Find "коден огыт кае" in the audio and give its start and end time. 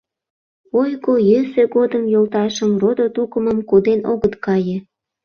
3.69-4.77